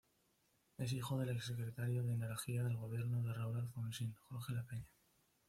Es 0.79 0.93
hijo 0.93 1.19
del 1.19 1.29
ex 1.29 1.45
secretario 1.45 2.01
de 2.01 2.13
energía 2.15 2.63
del 2.63 2.75
gobierno 2.75 3.21
de 3.21 3.33
Raúl 3.35 3.59
Alfonsín, 3.59 4.15
Jorge 4.29 4.53
Lapeña. 4.53 4.89